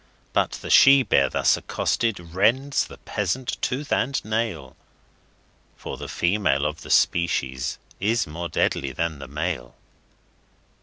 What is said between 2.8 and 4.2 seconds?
the peasant tooth and